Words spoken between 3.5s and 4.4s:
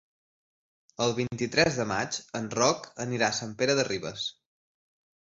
Pere de Ribes.